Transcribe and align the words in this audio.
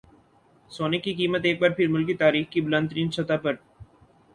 سونے 0.71 0.97
کی 0.99 1.13
قیمت 1.13 1.41
ایک 1.45 1.59
بار 1.61 1.69
پھر 1.77 1.87
ملکی 1.87 2.13
تاریخ 2.15 2.49
کی 2.51 2.61
بلند 2.61 2.89
ترین 2.89 3.11
سطح 3.11 3.37
پر 3.43 3.53